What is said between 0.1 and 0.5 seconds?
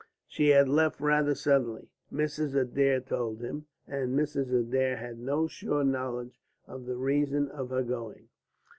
She